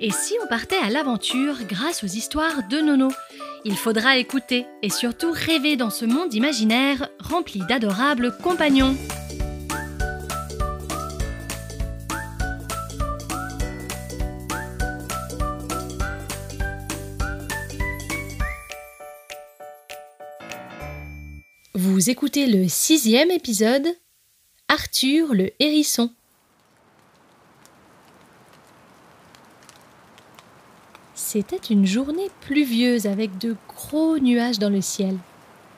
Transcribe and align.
Et 0.00 0.12
si 0.12 0.34
on 0.44 0.46
partait 0.46 0.76
à 0.76 0.90
l'aventure 0.90 1.56
grâce 1.68 2.04
aux 2.04 2.06
histoires 2.06 2.68
de 2.68 2.80
Nono? 2.80 3.08
Il 3.64 3.76
faudra 3.76 4.16
écouter 4.16 4.64
et 4.80 4.90
surtout 4.90 5.32
rêver 5.32 5.74
dans 5.74 5.90
ce 5.90 6.04
monde 6.04 6.32
imaginaire 6.32 7.08
rempli 7.18 7.62
d'adorables 7.68 8.36
compagnons. 8.38 8.96
Vous 21.74 22.08
écoutez 22.08 22.46
le 22.46 22.68
sixième 22.68 23.32
épisode 23.32 23.88
Arthur 24.68 25.34
le 25.34 25.50
hérisson. 25.58 26.12
C'était 31.30 31.56
une 31.56 31.84
journée 31.84 32.30
pluvieuse 32.40 33.06
avec 33.06 33.36
de 33.36 33.54
gros 33.68 34.18
nuages 34.18 34.58
dans 34.58 34.70
le 34.70 34.80
ciel. 34.80 35.14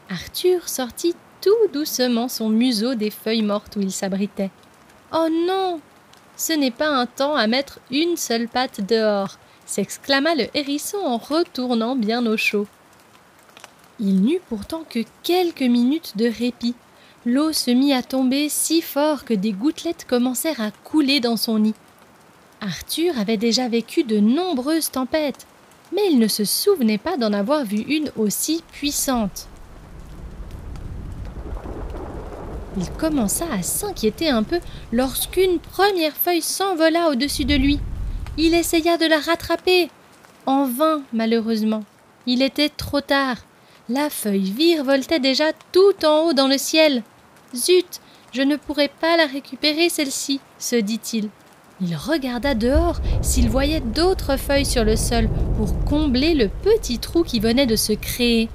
Arthur 0.08 0.68
sortit 0.68 1.16
tout 1.40 1.72
doucement 1.72 2.28
son 2.28 2.50
museau 2.50 2.94
des 2.94 3.10
feuilles 3.10 3.42
mortes 3.42 3.74
où 3.74 3.80
il 3.80 3.90
s'abritait. 3.90 4.52
Oh 5.12 5.26
non 5.28 5.80
Ce 6.36 6.52
n'est 6.52 6.70
pas 6.70 6.86
un 6.86 7.06
temps 7.06 7.34
à 7.34 7.48
mettre 7.48 7.80
une 7.90 8.16
seule 8.16 8.46
patte 8.46 8.86
dehors 8.86 9.38
s'exclama 9.66 10.36
le 10.36 10.46
hérisson 10.54 10.98
en 10.98 11.16
retournant 11.16 11.96
bien 11.96 12.24
au 12.26 12.36
chaud. 12.36 12.68
Il 13.98 14.22
n'eut 14.22 14.40
pourtant 14.48 14.84
que 14.88 15.00
quelques 15.24 15.62
minutes 15.62 16.16
de 16.16 16.26
répit. 16.26 16.76
L'eau 17.26 17.52
se 17.52 17.72
mit 17.72 17.92
à 17.92 18.04
tomber 18.04 18.48
si 18.48 18.82
fort 18.82 19.24
que 19.24 19.34
des 19.34 19.50
gouttelettes 19.50 20.06
commencèrent 20.08 20.60
à 20.60 20.70
couler 20.70 21.18
dans 21.18 21.36
son 21.36 21.58
nid. 21.58 21.74
Arthur 22.60 23.18
avait 23.18 23.36
déjà 23.36 23.68
vécu 23.68 24.04
de 24.04 24.18
nombreuses 24.18 24.90
tempêtes, 24.90 25.46
mais 25.94 26.02
il 26.10 26.18
ne 26.18 26.28
se 26.28 26.44
souvenait 26.44 26.98
pas 26.98 27.16
d'en 27.16 27.32
avoir 27.32 27.64
vu 27.64 27.78
une 27.78 28.12
aussi 28.16 28.62
puissante. 28.72 29.48
Il 32.76 32.88
commença 32.92 33.46
à 33.52 33.62
s'inquiéter 33.62 34.28
un 34.28 34.42
peu 34.42 34.60
lorsqu'une 34.92 35.58
première 35.58 36.16
feuille 36.16 36.42
s'envola 36.42 37.08
au-dessus 37.08 37.44
de 37.44 37.54
lui. 37.54 37.80
Il 38.38 38.54
essaya 38.54 38.96
de 38.96 39.06
la 39.06 39.18
rattraper. 39.18 39.90
En 40.46 40.66
vain, 40.66 41.02
malheureusement. 41.12 41.84
Il 42.26 42.42
était 42.42 42.68
trop 42.68 43.00
tard. 43.00 43.38
La 43.88 44.08
feuille 44.08 44.52
virevoltait 44.52 45.18
déjà 45.18 45.52
tout 45.72 46.04
en 46.04 46.26
haut 46.26 46.32
dans 46.32 46.46
le 46.46 46.58
ciel. 46.58 47.02
Zut, 47.54 48.00
je 48.32 48.42
ne 48.42 48.56
pourrai 48.56 48.88
pas 48.88 49.16
la 49.16 49.26
récupérer 49.26 49.88
celle-ci, 49.88 50.40
se 50.58 50.76
dit-il. 50.76 51.28
Il 51.82 51.96
regarda 51.96 52.54
dehors 52.54 53.00
s'il 53.22 53.48
voyait 53.48 53.80
d'autres 53.80 54.36
feuilles 54.36 54.66
sur 54.66 54.84
le 54.84 54.96
sol 54.96 55.28
pour 55.56 55.84
combler 55.84 56.34
le 56.34 56.48
petit 56.48 56.98
trou 56.98 57.22
qui 57.22 57.40
venait 57.40 57.66
de 57.66 57.76
se 57.76 57.92
créer. 57.92 58.48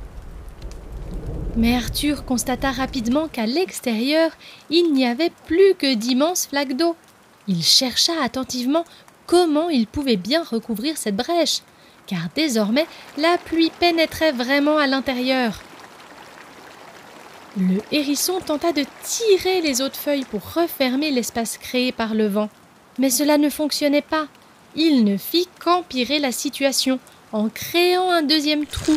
Mais 1.56 1.76
Arthur 1.76 2.26
constata 2.26 2.72
rapidement 2.72 3.28
qu'à 3.28 3.46
l'extérieur, 3.46 4.31
il 4.70 4.94
n'y 4.94 5.06
avait 5.06 5.31
plus 5.46 5.73
que 5.78 5.94
d'immenses 5.94 6.48
flaques 6.48 6.76
d'eau. 6.76 6.96
Il 7.48 7.64
chercha 7.64 8.14
attentivement 8.23 8.86
comment 9.26 9.70
il 9.70 9.88
pouvait 9.88 10.18
bien 10.18 10.44
recouvrir 10.44 10.98
cette 10.98 11.16
brèche 11.16 11.62
car 12.08 12.28
désormais 12.36 12.86
la 13.18 13.38
pluie 13.38 13.72
pénétrait 13.80 14.31
vraiment 14.31 14.78
à 14.78 14.88
l'intérieur. 14.88 15.62
Le 17.58 17.80
hérisson 17.92 18.40
tenta 18.46 18.73
de 18.73 18.84
tirer 19.03 19.62
les 19.62 19.81
autres 19.81 19.96
feuilles 19.96 20.26
pour 20.26 20.42
refermer 20.53 21.12
l'espace 21.12 21.58
créé 21.58 21.92
par 21.92 22.14
le 22.14 22.28
vent. 22.28 22.50
Mais 22.99 23.09
cela 23.09 23.38
ne 23.38 23.49
fonctionnait 23.49 24.01
pas. 24.01 24.27
Il 24.75 25.03
ne 25.03 25.17
fit 25.17 25.47
qu'empirer 25.59 26.19
la 26.19 26.31
situation 26.31 26.99
en 27.31 27.49
créant 27.49 28.11
un 28.11 28.23
deuxième 28.23 28.65
trou. 28.65 28.95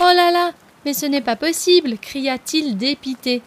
Oh 0.00 0.12
là 0.14 0.30
là, 0.30 0.52
mais 0.84 0.94
ce 0.94 1.06
n'est 1.06 1.20
pas 1.20 1.36
possible, 1.36 1.98
cria-t-il 1.98 2.76
dépité. 2.76 3.42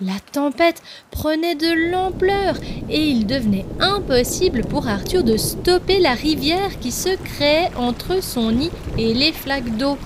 La 0.00 0.18
tempête 0.32 0.82
prenait 1.12 1.54
de 1.54 1.90
l'ampleur 1.90 2.56
et 2.90 3.06
il 3.06 3.26
devenait 3.26 3.64
impossible 3.78 4.62
pour 4.62 4.88
Arthur 4.88 5.22
de 5.22 5.36
stopper 5.36 6.00
la 6.00 6.14
rivière 6.14 6.80
qui 6.80 6.90
se 6.90 7.16
créait 7.16 7.70
entre 7.76 8.20
son 8.22 8.50
nid 8.50 8.72
et 8.98 9.14
les 9.14 9.32
flaques 9.32 9.76
d'eau. 9.76 9.96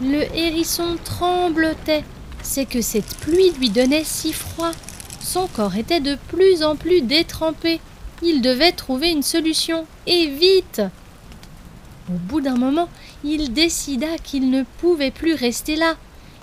Le 0.00 0.22
hérisson 0.36 0.96
tremblotait. 1.04 2.04
C'est 2.42 2.66
que 2.66 2.82
cette 2.82 3.16
pluie 3.18 3.52
lui 3.58 3.70
donnait 3.70 4.04
si 4.04 4.32
froid. 4.32 4.72
Son 5.24 5.46
corps 5.46 5.76
était 5.76 6.00
de 6.00 6.18
plus 6.28 6.62
en 6.62 6.76
plus 6.76 7.00
détrempé. 7.00 7.80
Il 8.22 8.42
devait 8.42 8.72
trouver 8.72 9.10
une 9.10 9.22
solution, 9.22 9.86
et 10.06 10.26
vite. 10.26 10.82
Au 12.10 12.18
bout 12.28 12.42
d'un 12.42 12.58
moment, 12.58 12.90
il 13.24 13.54
décida 13.54 14.18
qu'il 14.22 14.50
ne 14.50 14.64
pouvait 14.80 15.10
plus 15.10 15.32
rester 15.32 15.76
là. 15.76 15.96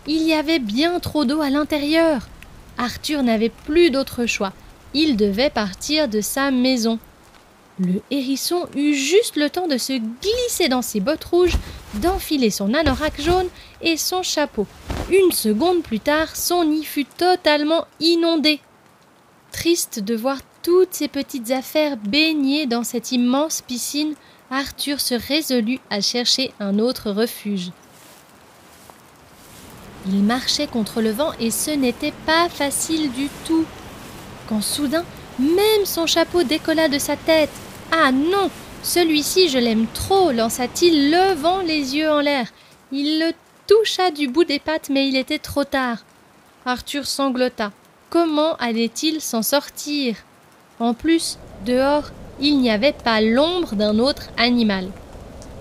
Il 0.07 0.23
y 0.23 0.33
avait 0.33 0.57
bien 0.57 0.99
trop 0.99 1.25
d'eau 1.25 1.41
à 1.41 1.51
l'intérieur. 1.51 2.27
Arthur 2.79 3.21
n'avait 3.21 3.51
plus 3.65 3.91
d'autre 3.91 4.25
choix. 4.25 4.51
Il 4.95 5.15
devait 5.15 5.51
partir 5.51 6.07
de 6.07 6.19
sa 6.19 6.49
maison. 6.49 6.97
Le 7.77 8.01
hérisson 8.09 8.67
eut 8.75 8.95
juste 8.95 9.35
le 9.35 9.51
temps 9.51 9.67
de 9.67 9.77
se 9.77 9.93
glisser 9.93 10.69
dans 10.69 10.81
ses 10.81 10.99
bottes 10.99 11.25
rouges, 11.25 11.57
d'enfiler 11.95 12.49
son 12.49 12.73
anorak 12.73 13.21
jaune 13.21 13.47
et 13.83 13.95
son 13.95 14.23
chapeau. 14.23 14.65
Une 15.11 15.31
seconde 15.31 15.83
plus 15.83 15.99
tard, 15.99 16.35
son 16.35 16.65
nid 16.65 16.83
fut 16.83 17.05
totalement 17.05 17.85
inondé. 17.99 18.59
Triste 19.51 19.99
de 19.99 20.15
voir 20.15 20.37
toutes 20.63 20.93
ses 20.93 21.07
petites 21.07 21.51
affaires 21.51 21.97
baignées 21.97 22.65
dans 22.65 22.83
cette 22.83 23.11
immense 23.11 23.61
piscine, 23.61 24.15
Arthur 24.49 24.99
se 24.99 25.15
résolut 25.15 25.79
à 25.89 26.01
chercher 26.01 26.53
un 26.59 26.79
autre 26.79 27.11
refuge. 27.11 27.71
Il 30.07 30.23
marchait 30.23 30.67
contre 30.67 31.01
le 31.01 31.11
vent 31.11 31.31
et 31.39 31.51
ce 31.51 31.71
n'était 31.71 32.13
pas 32.25 32.49
facile 32.49 33.11
du 33.11 33.27
tout. 33.45 33.65
Quand 34.47 34.61
soudain, 34.61 35.05
même 35.39 35.85
son 35.85 36.07
chapeau 36.07 36.43
décolla 36.43 36.87
de 36.89 36.97
sa 36.97 37.15
tête. 37.15 37.51
Ah 37.91 38.11
non, 38.11 38.49
celui-ci 38.83 39.49
je 39.49 39.57
l'aime 39.57 39.87
trop, 39.93 40.31
lança-t-il, 40.31 41.11
levant 41.11 41.61
les 41.61 41.95
yeux 41.95 42.09
en 42.09 42.19
l'air. 42.19 42.47
Il 42.91 43.19
le 43.19 43.31
toucha 43.67 44.11
du 44.11 44.27
bout 44.27 44.43
des 44.43 44.59
pattes, 44.59 44.89
mais 44.89 45.07
il 45.07 45.15
était 45.15 45.39
trop 45.39 45.63
tard. 45.63 45.99
Arthur 46.65 47.05
sanglota. 47.05 47.71
Comment 48.11 48.57
allait-il 48.57 49.21
s'en 49.21 49.41
sortir? 49.41 50.17
En 50.81 50.93
plus, 50.93 51.39
dehors, 51.65 52.11
il 52.41 52.59
n'y 52.59 52.69
avait 52.69 52.91
pas 52.91 53.21
l'ombre 53.21 53.75
d'un 53.75 53.99
autre 53.99 54.23
animal. 54.35 54.89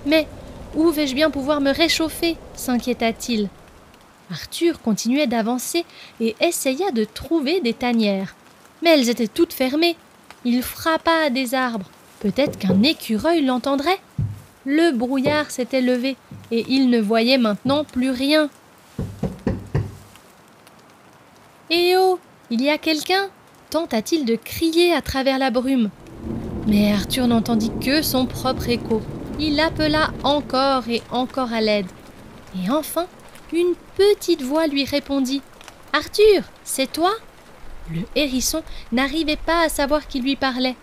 Mais 0.04 0.26
où 0.74 0.90
vais-je 0.90 1.14
bien 1.14 1.30
pouvoir 1.30 1.60
me 1.60 1.70
réchauffer? 1.70 2.36
s'inquiéta-t-il. 2.56 3.48
Arthur 4.32 4.82
continuait 4.82 5.28
d'avancer 5.28 5.84
et 6.20 6.34
essaya 6.40 6.90
de 6.90 7.04
trouver 7.04 7.60
des 7.60 7.72
tanières. 7.72 8.34
Mais 8.82 8.90
elles 8.90 9.10
étaient 9.10 9.28
toutes 9.28 9.52
fermées. 9.52 9.96
Il 10.44 10.64
frappa 10.64 11.26
à 11.26 11.30
des 11.30 11.54
arbres. 11.54 11.88
Peut-être 12.18 12.58
qu'un 12.58 12.82
écureuil 12.82 13.44
l'entendrait. 13.44 14.00
Le 14.64 14.90
brouillard 14.90 15.52
s'était 15.52 15.80
levé 15.80 16.16
et 16.50 16.64
il 16.68 16.90
ne 16.90 17.00
voyait 17.00 17.38
maintenant 17.38 17.84
plus 17.84 18.10
rien. 18.10 18.50
Eh 21.70 21.94
oh 21.96 22.18
Il 22.60 22.66
y 22.66 22.68
a 22.68 22.76
quelqu'un? 22.76 23.30
Tenta-t-il 23.70 24.26
de 24.26 24.36
crier 24.36 24.92
à 24.92 25.00
travers 25.00 25.38
la 25.38 25.50
brume. 25.50 25.88
Mais 26.66 26.92
Arthur 26.92 27.26
n'entendit 27.26 27.72
que 27.80 28.02
son 28.02 28.26
propre 28.26 28.68
écho. 28.68 29.00
Il 29.38 29.58
appela 29.60 30.10
encore 30.24 30.86
et 30.90 31.02
encore 31.10 31.54
à 31.54 31.62
l'aide. 31.62 31.86
Et 32.54 32.70
enfin, 32.70 33.06
une 33.54 33.72
petite 33.96 34.42
voix 34.42 34.66
lui 34.66 34.84
répondit 34.84 35.40
Arthur, 35.94 36.42
c'est 36.62 36.92
toi? 36.92 37.12
Le 37.90 38.02
hérisson 38.14 38.62
n'arrivait 38.92 39.38
pas 39.38 39.62
à 39.62 39.70
savoir 39.70 40.06
qui 40.06 40.20
lui 40.20 40.36
parlait, 40.36 40.76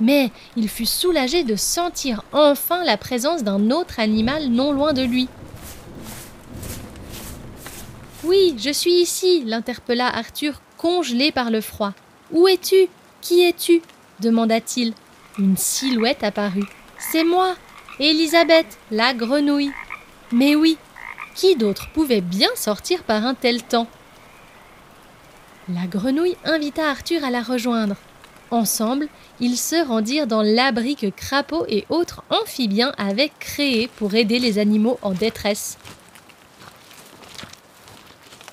mais 0.00 0.30
il 0.56 0.66
fut 0.66 0.86
soulagé 0.86 1.44
de 1.44 1.56
sentir 1.56 2.22
enfin 2.32 2.84
la 2.84 2.96
présence 2.96 3.44
d'un 3.44 3.70
autre 3.70 4.00
animal 4.00 4.48
non 4.48 4.72
loin 4.72 4.94
de 4.94 5.02
lui. 5.02 5.28
Oui, 8.24 8.56
je 8.58 8.70
suis 8.70 8.94
ici, 8.94 9.42
l'interpella 9.44 10.06
Arthur, 10.06 10.62
congelé 10.78 11.32
par 11.32 11.50
le 11.50 11.60
froid. 11.60 11.92
Où 12.30 12.48
es-tu? 12.48 12.88
Qui 13.20 13.42
es-tu? 13.42 13.82
demanda-t-il. 14.20 14.94
Une 15.38 15.56
silhouette 15.56 16.24
apparut. 16.24 16.66
C'est 16.98 17.24
moi, 17.24 17.54
Élisabeth, 18.00 18.78
la 18.90 19.12
grenouille. 19.12 19.72
Mais 20.32 20.54
oui, 20.54 20.78
qui 21.34 21.56
d'autre 21.56 21.88
pouvait 21.92 22.20
bien 22.20 22.48
sortir 22.54 23.02
par 23.02 23.26
un 23.26 23.34
tel 23.34 23.62
temps? 23.62 23.88
La 25.68 25.86
grenouille 25.86 26.36
invita 26.44 26.88
Arthur 26.88 27.24
à 27.24 27.30
la 27.30 27.42
rejoindre. 27.42 27.96
Ensemble, 28.50 29.08
ils 29.40 29.58
se 29.58 29.86
rendirent 29.86 30.26
dans 30.26 30.42
l'abri 30.42 30.96
que 30.96 31.08
crapauds 31.08 31.66
et 31.68 31.84
autres 31.90 32.22
amphibiens 32.30 32.92
avaient 32.96 33.30
créé 33.38 33.88
pour 33.88 34.14
aider 34.14 34.38
les 34.38 34.58
animaux 34.58 34.98
en 35.02 35.12
détresse. 35.12 35.76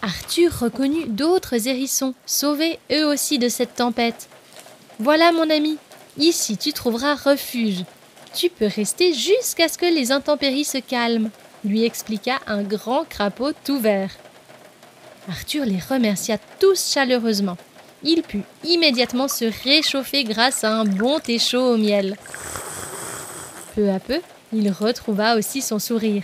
Arthur 0.02 0.52
reconnut 0.60 1.08
d'autres 1.08 1.68
hérissons, 1.68 2.14
sauvés 2.26 2.80
eux 2.92 3.06
aussi 3.06 3.40
de 3.40 3.50
cette 3.50 3.76
tempête. 3.76 4.28
Voilà 5.00 5.32
mon 5.32 5.50
ami, 5.50 5.78
ici 6.18 6.58
tu 6.58 6.74
trouveras 6.74 7.16
refuge. 7.16 7.84
Tu 8.34 8.50
peux 8.50 8.68
rester 8.68 9.14
jusqu'à 9.14 9.68
ce 9.68 9.78
que 9.78 9.86
les 9.86 10.12
intempéries 10.12 10.66
se 10.66 10.78
calment, 10.78 11.30
lui 11.64 11.84
expliqua 11.84 12.40
un 12.48 12.64
grand 12.64 13.06
crapaud 13.06 13.52
tout 13.64 13.80
vert. 13.80 14.12
Arthur 15.30 15.66
les 15.66 15.80
remercia 15.80 16.38
tous 16.60 16.92
chaleureusement. 16.94 17.58
Il 18.04 18.22
put 18.22 18.44
immédiatement 18.64 19.28
se 19.28 19.46
réchauffer 19.64 20.24
grâce 20.24 20.64
à 20.64 20.72
un 20.72 20.86
bon 20.86 21.20
thé 21.20 21.40
chaud 21.40 21.74
au 21.74 21.78
miel. 21.78 22.18
Peu 23.74 23.90
à 23.90 24.00
peu, 24.00 24.22
il 24.54 24.70
retrouva 24.72 25.36
aussi 25.36 25.62
son 25.62 25.80
sourire. 25.80 26.24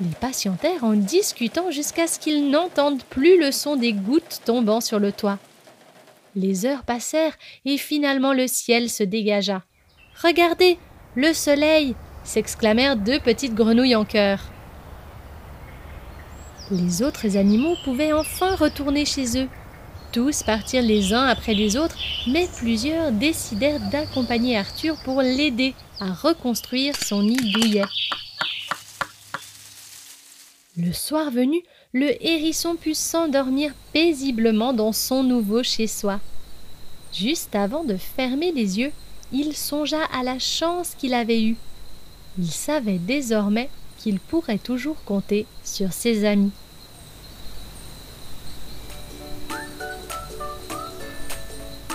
Ils 0.00 0.14
patientèrent 0.14 0.82
en 0.82 0.94
discutant 0.94 1.70
jusqu'à 1.70 2.06
ce 2.06 2.18
qu'ils 2.18 2.50
n'entendent 2.50 3.04
plus 3.04 3.38
le 3.38 3.52
son 3.52 3.76
des 3.76 3.92
gouttes 3.92 4.40
tombant 4.44 4.80
sur 4.80 4.98
le 4.98 5.12
toit. 5.12 5.38
Les 6.34 6.66
heures 6.66 6.82
passèrent 6.82 7.36
et 7.64 7.78
finalement 7.78 8.32
le 8.32 8.48
ciel 8.48 8.90
se 8.90 9.04
dégagea. 9.04 9.62
Regardez, 10.20 10.78
le 11.14 11.32
soleil 11.32 11.94
s'exclamèrent 12.24 12.96
deux 12.96 13.20
petites 13.20 13.54
grenouilles 13.54 13.94
en 13.94 14.04
chœur. 14.04 14.40
Les 16.70 17.02
autres 17.02 17.36
animaux 17.36 17.76
pouvaient 17.84 18.12
enfin 18.12 18.56
retourner 18.56 19.04
chez 19.04 19.38
eux. 19.38 19.48
Tous 20.10 20.42
partirent 20.42 20.82
les 20.82 21.12
uns 21.12 21.26
après 21.26 21.54
les 21.54 21.76
autres, 21.76 21.98
mais 22.28 22.48
plusieurs 22.56 23.12
décidèrent 23.12 23.80
d'accompagner 23.90 24.56
Arthur 24.56 24.96
pour 25.04 25.22
l'aider 25.22 25.74
à 26.00 26.12
reconstruire 26.12 26.96
son 26.96 27.22
nid 27.22 27.52
douillet. 27.52 27.84
Le 30.76 30.92
soir 30.92 31.30
venu, 31.30 31.62
le 31.92 32.10
hérisson 32.24 32.74
put 32.74 32.94
s'endormir 32.94 33.72
paisiblement 33.92 34.72
dans 34.72 34.92
son 34.92 35.22
nouveau 35.22 35.62
chez-soi. 35.62 36.18
Juste 37.12 37.54
avant 37.54 37.84
de 37.84 37.96
fermer 37.96 38.50
les 38.50 38.80
yeux, 38.80 38.90
il 39.30 39.54
songea 39.54 40.02
à 40.12 40.24
la 40.24 40.40
chance 40.40 40.96
qu'il 40.98 41.14
avait 41.14 41.42
eue. 41.42 41.56
Il 42.40 42.50
savait 42.50 42.98
désormais 42.98 43.70
qu'il 43.98 44.18
pourrait 44.18 44.58
toujours 44.58 44.96
compter 45.04 45.46
sur 45.62 45.92
ses 45.92 46.24
amis. 46.24 46.50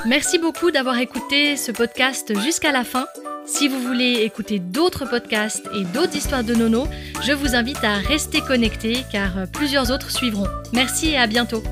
Merci 0.05 0.39
beaucoup 0.39 0.71
d'avoir 0.71 0.97
écouté 0.99 1.57
ce 1.57 1.73
podcast 1.73 2.33
jusqu'à 2.39 2.71
la 2.71 2.85
fin. 2.85 3.05
Si 3.51 3.67
vous 3.67 3.81
voulez 3.81 4.21
écouter 4.23 4.59
d'autres 4.59 5.05
podcasts 5.05 5.67
et 5.75 5.83
d'autres 5.83 6.15
histoires 6.15 6.43
de 6.43 6.53
Nono, 6.53 6.87
je 7.23 7.33
vous 7.33 7.55
invite 7.55 7.83
à 7.83 7.95
rester 7.95 8.41
connecté 8.41 9.03
car 9.11 9.47
plusieurs 9.51 9.91
autres 9.91 10.11
suivront. 10.11 10.47
Merci 10.71 11.09
et 11.09 11.17
à 11.17 11.25
bientôt. 11.25 11.63